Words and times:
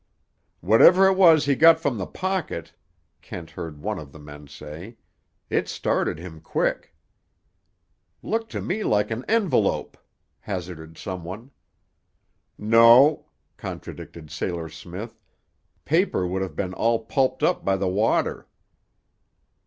"Whatever 0.61 1.05
it 1.05 1.15
was 1.15 1.45
he 1.45 1.53
got 1.53 1.79
from 1.79 1.99
the 1.99 2.07
pocket," 2.07 2.73
Kent 3.21 3.51
heard 3.51 3.83
one 3.83 3.99
of 3.99 4.11
the 4.11 4.17
men 4.17 4.47
say, 4.47 4.97
"it 5.47 5.69
started 5.69 6.17
him 6.17 6.41
quick." 6.41 6.95
"Looked 8.23 8.51
to 8.53 8.63
me 8.63 8.83
like 8.83 9.11
an 9.11 9.23
envelope," 9.27 9.99
hazarded 10.39 10.97
some 10.97 11.23
one. 11.23 11.51
"No," 12.57 13.27
contradicted 13.57 14.31
Sailor 14.31 14.69
Smith; 14.69 15.19
"paper 15.85 16.25
would 16.25 16.41
have 16.41 16.55
been 16.55 16.73
all 16.73 16.97
pulped 17.05 17.43
up 17.43 17.63
by 17.63 17.77
the 17.77 17.87
water." 17.87 18.47